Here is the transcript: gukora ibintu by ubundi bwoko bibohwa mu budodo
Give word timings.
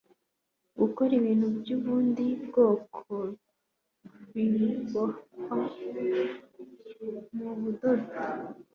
gukora 0.79 1.11
ibintu 1.19 1.47
by 1.57 1.69
ubundi 1.77 2.25
bwoko 2.45 3.13
bibohwa 4.33 5.57
mu 7.37 7.51
budodo 7.61 8.11